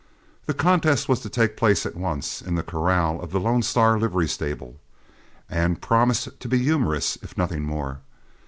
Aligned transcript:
The 0.47 0.55
contest 0.55 1.07
was 1.07 1.19
to 1.19 1.29
take 1.29 1.55
place 1.55 1.85
at 1.85 1.93
once 1.95 2.41
in 2.41 2.55
the 2.55 2.63
corral 2.63 3.21
of 3.21 3.29
the 3.29 3.39
Lone 3.39 3.61
Star 3.61 3.99
livery 3.99 4.27
stable, 4.27 4.79
and 5.47 5.79
promised 5.79 6.39
to 6.39 6.47
be 6.47 6.57
humorous 6.57 7.17
if 7.21 7.37
nothing 7.37 7.61
more. 7.61 7.99